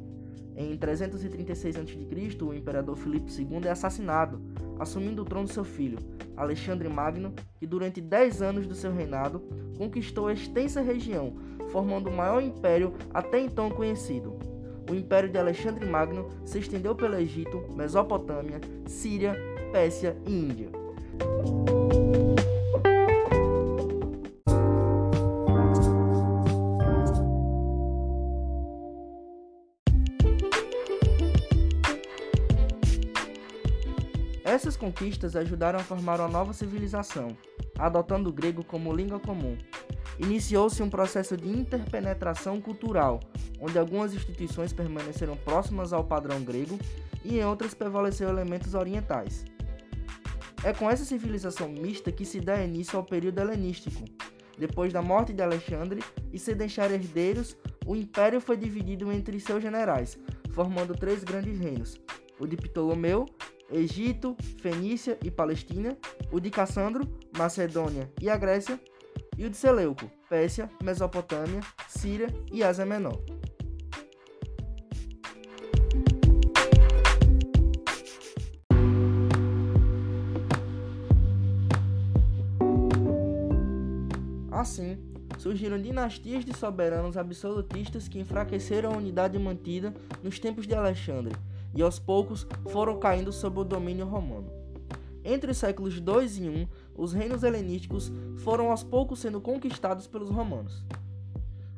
Em 0.60 0.76
336 0.76 1.76
a.C., 1.76 2.44
o 2.44 2.52
imperador 2.52 2.94
Filipe 2.94 3.32
II 3.32 3.66
é 3.66 3.70
assassinado, 3.70 4.42
assumindo 4.78 5.22
o 5.22 5.24
trono 5.24 5.48
seu 5.48 5.64
filho, 5.64 5.98
Alexandre 6.36 6.86
Magno, 6.86 7.32
que 7.58 7.66
durante 7.66 7.98
10 7.98 8.42
anos 8.42 8.66
do 8.66 8.74
seu 8.74 8.92
reinado 8.92 9.42
conquistou 9.78 10.26
a 10.26 10.34
extensa 10.34 10.82
região, 10.82 11.32
formando 11.70 12.10
o 12.10 12.12
maior 12.12 12.42
império 12.42 12.92
até 13.14 13.40
então 13.40 13.70
conhecido. 13.70 14.38
O 14.90 14.94
império 14.94 15.30
de 15.30 15.38
Alexandre 15.38 15.86
Magno 15.86 16.28
se 16.44 16.58
estendeu 16.58 16.94
pelo 16.94 17.16
Egito, 17.16 17.64
Mesopotâmia, 17.74 18.60
Síria, 18.86 19.34
Pérsia 19.72 20.14
e 20.26 20.30
Índia. 20.30 20.68
Conquistas 34.80 35.36
ajudaram 35.36 35.78
a 35.78 35.84
formar 35.84 36.18
uma 36.18 36.28
nova 36.28 36.54
civilização, 36.54 37.36
adotando 37.78 38.30
o 38.30 38.32
grego 38.32 38.64
como 38.64 38.94
língua 38.94 39.20
comum. 39.20 39.56
Iniciou-se 40.18 40.82
um 40.82 40.88
processo 40.88 41.36
de 41.36 41.48
interpenetração 41.48 42.60
cultural, 42.60 43.20
onde 43.60 43.78
algumas 43.78 44.14
instituições 44.14 44.72
permaneceram 44.72 45.36
próximas 45.36 45.92
ao 45.92 46.02
padrão 46.02 46.42
grego 46.42 46.78
e 47.22 47.38
em 47.38 47.44
outras 47.44 47.74
prevaleceram 47.74 48.32
elementos 48.32 48.74
orientais. 48.74 49.44
É 50.64 50.72
com 50.72 50.90
essa 50.90 51.04
civilização 51.04 51.68
mista 51.68 52.10
que 52.10 52.24
se 52.24 52.40
dá 52.40 52.62
início 52.62 52.98
ao 52.98 53.04
período 53.04 53.38
helenístico. 53.38 54.04
Depois 54.58 54.92
da 54.92 55.00
morte 55.00 55.32
de 55.32 55.42
Alexandre 55.42 56.02
e 56.32 56.38
se 56.38 56.54
deixar 56.54 56.90
herdeiros, 56.90 57.56
o 57.86 57.96
império 57.96 58.40
foi 58.40 58.56
dividido 58.56 59.10
entre 59.12 59.40
seus 59.40 59.62
generais, 59.62 60.18
formando 60.52 60.94
três 60.94 61.24
grandes 61.24 61.58
reinos: 61.58 61.98
o 62.38 62.46
de 62.46 62.56
Ptolomeu, 62.56 63.26
Egito, 63.70 64.36
Fenícia 64.60 65.16
e 65.24 65.30
Palestina, 65.30 65.96
o 66.32 66.40
de 66.40 66.50
Cassandro, 66.50 67.08
Macedônia 67.36 68.10
e 68.20 68.28
a 68.28 68.36
Grécia, 68.36 68.80
e 69.38 69.44
o 69.44 69.50
de 69.50 69.56
Seleuco, 69.56 70.10
Pérsia, 70.28 70.68
Mesopotâmia, 70.82 71.60
Síria 71.88 72.26
e 72.52 72.62
Ásia 72.62 72.84
Menor. 72.84 73.22
Assim, 84.50 84.98
surgiram 85.38 85.80
dinastias 85.80 86.44
de 86.44 86.54
soberanos 86.54 87.16
absolutistas 87.16 88.08
que 88.08 88.18
enfraqueceram 88.18 88.92
a 88.92 88.96
unidade 88.96 89.38
mantida 89.38 89.94
nos 90.22 90.38
tempos 90.38 90.66
de 90.66 90.74
Alexandre 90.74 91.34
e 91.74 91.82
aos 91.82 91.98
poucos 91.98 92.46
foram 92.68 92.98
caindo 92.98 93.32
sob 93.32 93.60
o 93.60 93.64
domínio 93.64 94.06
romano. 94.06 94.50
Entre 95.24 95.50
os 95.50 95.58
séculos 95.58 96.00
2 96.00 96.38
e 96.38 96.48
1, 96.48 96.68
os 96.96 97.12
reinos 97.12 97.42
helenísticos 97.42 98.12
foram 98.38 98.70
aos 98.70 98.82
poucos 98.82 99.20
sendo 99.20 99.40
conquistados 99.40 100.06
pelos 100.06 100.30
romanos. 100.30 100.84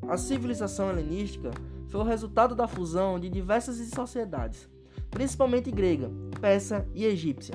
A 0.09 0.17
civilização 0.17 0.91
helenística 0.91 1.51
foi 1.89 2.01
o 2.01 2.05
resultado 2.05 2.55
da 2.55 2.69
fusão 2.69 3.19
de 3.19 3.29
diversas 3.29 3.77
sociedades, 3.89 4.69
principalmente 5.11 5.71
grega, 5.71 6.11
persa 6.41 6.87
e 6.95 7.05
egípcia 7.05 7.55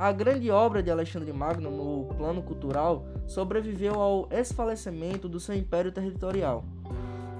a 0.00 0.12
grande 0.12 0.50
obra 0.50 0.82
de 0.82 0.90
Alexandre 0.90 1.30
Magno 1.30 1.70
no 1.70 2.14
plano 2.14 2.42
cultural 2.42 3.04
sobreviveu 3.26 4.00
ao 4.00 4.26
esfalecimento 4.30 5.28
do 5.28 5.38
seu 5.38 5.54
império 5.54 5.92
territorial. 5.92 6.64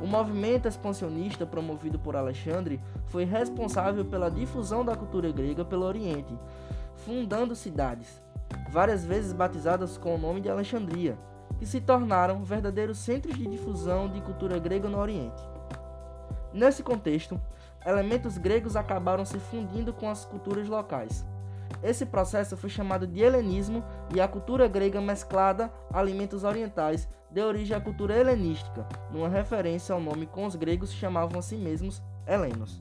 O 0.01 0.07
movimento 0.07 0.67
expansionista 0.67 1.45
promovido 1.45 1.99
por 1.99 2.17
Alexandre 2.17 2.81
foi 3.07 3.25
responsável 3.25 4.05
pela 4.05 4.31
difusão 4.31 4.85
da 4.85 4.97
cultura 4.97 5.31
grega 5.31 5.65
pelo 5.65 5.85
Oriente, 5.85 6.35
fundando 7.05 7.55
cidades, 7.55 8.23
várias 8.71 9.05
vezes 9.05 9.33
batizadas 9.33 9.99
com 9.99 10.15
o 10.15 10.19
nome 10.19 10.41
de 10.41 10.49
Alexandria, 10.49 11.19
que 11.59 11.67
se 11.67 11.81
tornaram 11.81 12.43
verdadeiros 12.43 12.99
centros 12.99 13.37
de 13.37 13.47
difusão 13.47 14.09
de 14.09 14.23
cultura 14.23 14.59
grega 14.59 14.89
no 14.89 14.99
Oriente. 14.99 15.43
Nesse 16.53 16.83
contexto, 16.83 17.39
elementos 17.85 18.39
gregos 18.39 18.77
acabaram 18.77 19.27
se 19.27 19.39
fundindo 19.39 19.93
com 19.93 20.09
as 20.09 20.25
culturas 20.25 20.67
locais 20.67 21.27
esse 21.83 22.07
processo 22.07 22.57
foi 22.57 22.71
chamado 22.71 23.07
de 23.07 23.21
helenismo 23.21 23.85
e 24.15 24.21
a 24.21 24.29
cultura 24.29 24.69
grega 24.69 25.01
mesclada 25.01 25.73
a 25.93 25.99
alimentos 25.99 26.45
orientais 26.45 27.09
deu 27.31 27.47
origem 27.47 27.77
à 27.77 27.81
cultura 27.81 28.17
helenística, 28.17 28.87
numa 29.11 29.29
referência 29.29 29.95
ao 29.95 30.01
nome 30.01 30.27
com 30.27 30.47
os 30.47 30.57
gregos 30.57 30.93
chamavam 30.93 31.39
a 31.39 31.43
si 31.43 31.57
mesmos 31.57 32.03
helenos. 32.27 32.81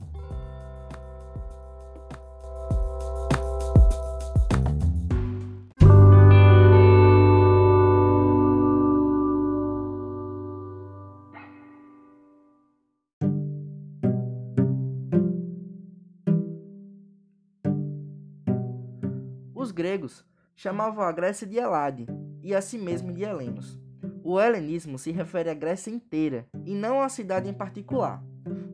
Os 19.60 19.72
gregos 19.72 20.24
chamavam 20.56 21.04
a 21.04 21.12
Grécia 21.12 21.46
de 21.46 21.58
Elade 21.58 22.06
e 22.42 22.54
a 22.54 22.62
si 22.62 22.78
mesmo 22.78 23.12
de 23.12 23.24
Helenos. 23.24 23.78
O 24.24 24.40
helenismo 24.40 24.98
se 24.98 25.12
refere 25.12 25.50
à 25.50 25.54
Grécia 25.54 25.90
inteira 25.90 26.46
e 26.64 26.74
não 26.74 27.02
à 27.02 27.10
cidade 27.10 27.46
em 27.46 27.52
particular. 27.52 28.24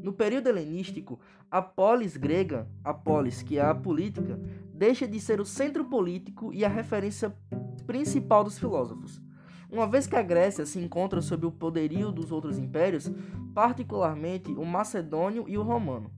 No 0.00 0.12
período 0.12 0.46
helenístico, 0.46 1.18
a 1.50 1.60
polis 1.60 2.16
grega, 2.16 2.68
a 2.84 2.94
polis 2.94 3.42
que 3.42 3.58
é 3.58 3.62
a 3.62 3.74
política, 3.74 4.38
deixa 4.72 5.08
de 5.08 5.18
ser 5.18 5.40
o 5.40 5.44
centro 5.44 5.84
político 5.86 6.54
e 6.54 6.64
a 6.64 6.68
referência 6.68 7.36
principal 7.84 8.44
dos 8.44 8.56
filósofos. 8.56 9.20
Uma 9.68 9.88
vez 9.88 10.06
que 10.06 10.14
a 10.14 10.22
Grécia 10.22 10.64
se 10.64 10.78
encontra 10.78 11.20
sob 11.20 11.46
o 11.46 11.50
poderio 11.50 12.12
dos 12.12 12.30
outros 12.30 12.60
impérios, 12.60 13.10
particularmente 13.52 14.52
o 14.52 14.64
macedônio 14.64 15.46
e 15.48 15.58
o 15.58 15.64
romano. 15.64 16.12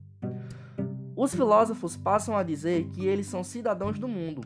Os 1.21 1.35
filósofos 1.35 1.97
passam 1.97 2.37
a 2.37 2.43
dizer 2.43 2.87
que 2.91 3.05
eles 3.05 3.27
são 3.27 3.43
cidadãos 3.43 3.99
do 3.99 4.07
mundo, 4.07 4.39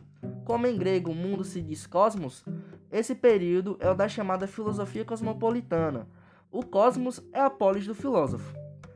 como 0.44 0.66
em 0.66 0.76
grego 0.76 1.10
o 1.10 1.14
mundo 1.14 1.44
se 1.44 1.60
diz 1.60 1.86
cosmos, 1.86 2.44
esse 2.90 3.14
período 3.14 3.76
é 3.80 3.90
o 3.90 3.94
da 3.94 4.08
chamada 4.08 4.46
filosofia 4.46 5.04
cosmopolitana. 5.04 6.06
O 6.50 6.64
cosmos 6.64 7.20
é 7.32 7.40
a 7.40 7.50
polis 7.50 7.86
do 7.86 7.94
filósofo. 7.94 8.54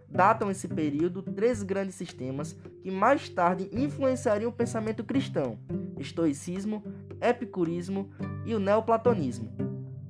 Datam 0.09 0.51
esse 0.51 0.69
período 0.69 1.23
três 1.23 1.63
grandes 1.63 1.95
sistemas 1.95 2.57
que 2.83 2.91
mais 2.91 3.29
tarde 3.29 3.69
influenciariam 3.73 4.51
o 4.51 4.55
pensamento 4.55 5.05
cristão: 5.05 5.59
estoicismo, 5.99 6.83
epicurismo 7.21 8.11
e 8.47 8.55
o 8.55 8.61
neoplatonismo. 8.61 9.53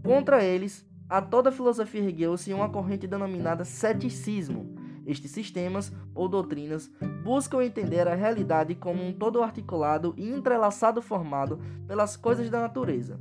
Contra 0.05 0.45
eles, 0.45 0.87
a 1.09 1.23
toda 1.23 1.49
a 1.49 1.53
filosofia 1.53 2.03
ergueu-se 2.03 2.51
em 2.51 2.55
uma 2.55 2.69
corrente 2.69 3.07
denominada 3.07 3.65
ceticismo, 3.65 4.78
estes 5.09 5.31
sistemas 5.31 5.91
ou 6.15 6.29
doutrinas 6.29 6.91
buscam 7.25 7.65
entender 7.65 8.07
a 8.07 8.15
realidade 8.15 8.75
como 8.75 9.03
um 9.03 9.13
todo 9.13 9.43
articulado 9.43 10.15
e 10.17 10.29
entrelaçado 10.29 11.01
formado 11.01 11.59
pelas 11.87 12.17
coisas 12.17 12.51
da 12.51 12.61
natureza, 12.61 13.19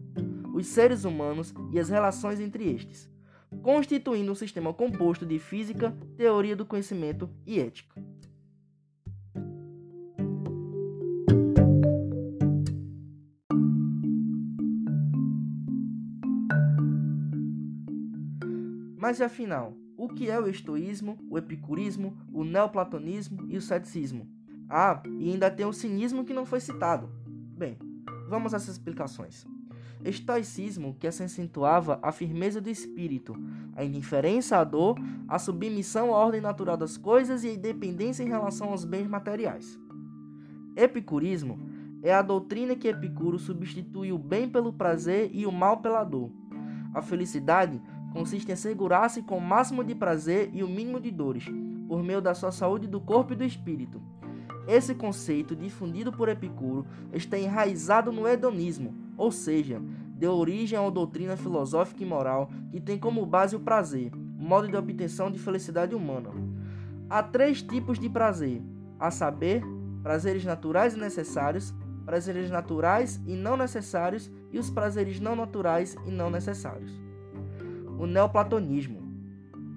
os 0.54 0.68
seres 0.68 1.06
humanos 1.06 1.54
e 1.72 1.80
as 1.80 1.90
relações 1.90 2.42
entre 2.42 2.70
estes, 2.70 3.10
constituindo 3.64 4.32
um 4.32 4.36
sistema 4.36 4.74
composto 4.74 5.26
de 5.26 5.40
física, 5.40 5.96
teoria 6.18 6.56
do 6.56 6.66
conhecimento 6.66 7.30
e 7.46 7.60
ética. 7.60 8.04
Mas 18.98 19.22
afinal, 19.22 19.74
o 20.08 20.14
que 20.14 20.30
é 20.30 20.40
o 20.40 20.48
estoísmo, 20.48 21.18
o 21.30 21.38
epicurismo, 21.38 22.18
o 22.34 22.44
neoplatonismo 22.44 23.46
e 23.50 23.58
o 23.58 23.62
ceticismo. 23.62 24.26
Ah, 24.70 25.02
e 25.20 25.32
ainda 25.32 25.52
tem 25.52 25.66
o 25.66 25.74
cinismo 25.74 26.24
que 26.24 26.34
não 26.34 26.46
foi 26.46 26.60
citado. 26.62 27.10
Bem, 27.58 27.78
vamos 28.30 28.54
essas 28.54 28.70
explicações. 28.70 29.46
Estoicismo, 30.04 30.96
que 31.00 31.08
acentuava 31.08 32.00
a 32.02 32.12
firmeza 32.12 32.62
do 32.62 32.70
espírito, 32.70 33.36
a 33.76 33.84
indiferença 33.84 34.58
à 34.58 34.64
dor, 34.64 34.98
a 35.28 35.38
submissão 35.38 36.14
à 36.14 36.18
ordem 36.18 36.40
natural 36.40 36.78
das 36.78 36.96
coisas 36.96 37.44
e 37.44 37.50
a 37.50 37.54
independência 37.54 38.24
em 38.24 38.30
relação 38.30 38.70
aos 38.70 38.86
bens 38.86 39.08
materiais. 39.08 39.78
Epicurismo 40.76 41.60
é 42.02 42.14
a 42.14 42.22
doutrina 42.22 42.76
que 42.76 42.88
Epicuro 42.88 43.40
substitui 43.40 44.14
o 44.14 44.18
bem 44.18 44.48
pelo 44.48 44.72
prazer 44.72 45.32
e 45.34 45.46
o 45.46 45.52
mal 45.52 45.78
pela 45.78 46.04
dor. 46.04 46.32
A 46.94 47.02
felicidade 47.02 47.82
consiste 48.18 48.50
em 48.50 48.54
assegurar-se 48.54 49.22
com 49.22 49.38
o 49.38 49.42
máximo 49.42 49.84
de 49.84 49.94
prazer 49.94 50.50
e 50.52 50.64
o 50.64 50.68
mínimo 50.68 51.00
de 51.00 51.12
dores, 51.12 51.46
por 51.88 52.02
meio 52.02 52.20
da 52.20 52.34
sua 52.34 52.52
saúde 52.52 52.88
do 52.88 53.00
corpo 53.00 53.34
e 53.34 53.36
do 53.36 53.44
espírito. 53.44 54.02
Esse 54.68 54.96
conceito, 54.96 55.56
difundido 55.56 56.12
por 56.12 56.28
Epicuro, 56.28 56.84
está 57.14 57.38
enraizado 57.38 58.12
no 58.12 58.28
hedonismo, 58.28 58.96
ou 59.16 59.32
seja, 59.32 59.80
deu 60.16 60.34
origem 60.34 60.80
a 60.80 60.82
uma 60.82 60.90
doutrina 60.90 61.38
filosófica 61.38 62.02
e 62.02 62.08
moral 62.08 62.50
que 62.72 62.82
tem 62.82 62.98
como 62.98 63.24
base 63.24 63.56
o 63.56 63.60
prazer, 63.60 64.12
modo 64.16 64.68
de 64.68 64.76
obtenção 64.76 65.30
de 65.30 65.38
felicidade 65.38 65.94
humana. 65.94 66.32
Há 67.08 67.22
três 67.22 67.62
tipos 67.62 68.00
de 68.00 68.10
prazer, 68.10 68.64
a 69.00 69.12
saber, 69.12 69.64
prazeres 70.02 70.44
naturais 70.44 70.96
e 70.96 71.00
necessários, 71.00 71.72
prazeres 72.04 72.50
naturais 72.50 73.22
e 73.28 73.36
não 73.36 73.56
necessários 73.56 74.32
e 74.52 74.58
os 74.58 74.72
prazeres 74.72 75.20
não 75.20 75.36
naturais 75.36 75.96
e 76.08 76.10
não 76.10 76.32
necessários 76.32 77.07
o 77.98 78.06
neoplatonismo. 78.06 79.02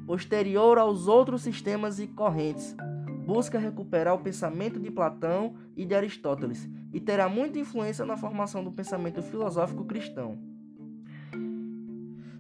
Posterior 0.07 0.79
aos 0.79 1.09
outros 1.09 1.43
sistemas 1.43 1.99
e 1.99 2.07
correntes, 2.07 2.77
busca 3.25 3.59
recuperar 3.59 4.15
o 4.15 4.19
pensamento 4.19 4.79
de 4.79 4.91
Platão 4.91 5.55
e 5.77 5.85
de 5.85 5.95
Aristóteles 5.95 6.69
e 6.93 7.01
terá 7.01 7.29
muita 7.29 7.59
influência 7.59 8.05
na 8.05 8.17
formação 8.17 8.63
do 8.63 8.73
pensamento 8.73 9.23
filosófico 9.23 9.85
cristão. 9.85 10.39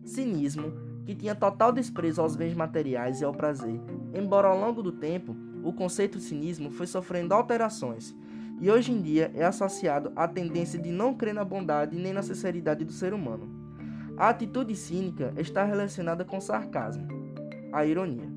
Cinismo, 0.04 0.72
que 1.06 1.14
tinha 1.14 1.34
total 1.34 1.72
desprezo 1.72 2.20
aos 2.20 2.34
bens 2.34 2.54
materiais 2.54 3.20
e 3.20 3.24
ao 3.24 3.32
prazer, 3.32 3.80
embora 4.12 4.48
ao 4.48 4.58
longo 4.58 4.82
do 4.82 4.92
tempo 4.92 5.36
o 5.62 5.72
conceito 5.72 6.18
cinismo 6.18 6.70
foi 6.70 6.86
sofrendo 6.86 7.34
alterações, 7.34 8.14
e 8.60 8.70
hoje 8.70 8.92
em 8.92 9.00
dia 9.00 9.30
é 9.34 9.44
associado 9.44 10.12
à 10.16 10.26
tendência 10.26 10.78
de 10.78 10.90
não 10.90 11.14
crer 11.14 11.34
na 11.34 11.44
bondade 11.44 11.96
nem 11.96 12.12
na 12.12 12.22
sinceridade 12.22 12.84
do 12.84 12.92
ser 12.92 13.14
humano. 13.14 13.59
A 14.20 14.28
atitude 14.28 14.76
cínica 14.76 15.32
está 15.38 15.64
relacionada 15.64 16.26
com 16.26 16.42
sarcasmo, 16.42 17.08
a 17.72 17.86
ironia. 17.86 18.30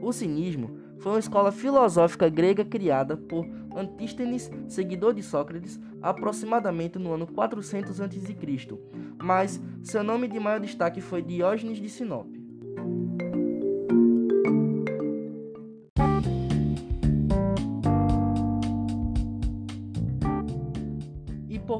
O 0.00 0.12
cinismo 0.12 0.78
foi 1.00 1.10
uma 1.10 1.18
escola 1.18 1.50
filosófica 1.50 2.28
grega 2.28 2.64
criada 2.64 3.16
por 3.16 3.44
Antístenes, 3.76 4.48
seguidor 4.68 5.12
de 5.12 5.20
Sócrates, 5.20 5.80
aproximadamente 6.00 7.00
no 7.00 7.14
ano 7.14 7.26
400 7.26 8.00
a.C., 8.00 8.78
mas 9.20 9.60
seu 9.82 10.04
nome 10.04 10.28
de 10.28 10.38
maior 10.38 10.60
destaque 10.60 11.00
foi 11.00 11.20
Diógenes 11.20 11.78
de 11.78 11.88
Sinope. 11.88 12.41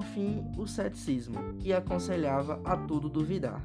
Por 0.03 0.05
fim, 0.05 0.45
o 0.59 0.67
ceticismo, 0.67 1.55
que 1.61 1.73
aconselhava 1.73 2.61
a 2.65 2.77
tudo 2.77 3.09
duvidar. 3.09 3.62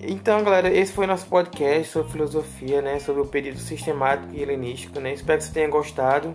Então, 0.00 0.44
galera, 0.44 0.72
esse 0.72 0.92
foi 0.92 1.06
nosso 1.06 1.26
podcast 1.26 1.92
sobre 1.92 2.12
filosofia, 2.12 2.80
né? 2.80 3.00
Sobre 3.00 3.22
o 3.22 3.26
período 3.26 3.58
sistemático 3.58 4.32
e 4.32 4.40
helenístico, 4.40 5.00
né? 5.00 5.14
Espero 5.14 5.38
que 5.38 5.44
você 5.44 5.52
tenha 5.52 5.68
gostado. 5.68 6.34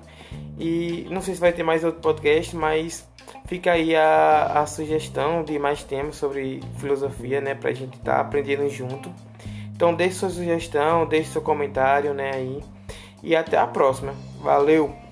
E 0.60 1.08
não 1.10 1.22
sei 1.22 1.36
se 1.36 1.40
vai 1.40 1.54
ter 1.54 1.64
mais 1.64 1.86
outro 1.86 2.02
podcast, 2.02 2.54
mas 2.54 3.08
fica 3.48 3.72
aí 3.72 3.96
a, 3.96 4.62
a 4.62 4.66
sugestão 4.66 5.44
de 5.44 5.58
mais 5.58 5.84
temas 5.84 6.18
sobre 6.18 6.62
filosofia, 6.78 7.42
né? 7.42 7.56
Pra 7.56 7.72
gente 7.74 7.98
estar 7.98 8.16
tá 8.16 8.22
aprendendo 8.22 8.70
junto. 8.70 9.12
Então, 9.76 9.94
deixe 9.94 10.16
sua 10.16 10.30
sugestão, 10.30 11.06
deixe 11.08 11.32
seu 11.32 11.42
comentário, 11.42 12.14
né? 12.14 12.32
Aí. 12.34 12.64
E 13.24 13.36
até 13.36 13.58
a 13.58 13.66
próxima. 13.66 14.14
Valeu! 14.42 15.07